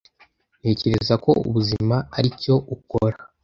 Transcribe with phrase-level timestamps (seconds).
[0.59, 3.17] Ntekereza ko ubuzima aricyo ukora.